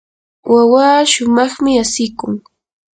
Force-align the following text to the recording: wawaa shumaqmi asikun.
wawaa 0.53 0.99
shumaqmi 1.11 1.71
asikun. 1.83 2.33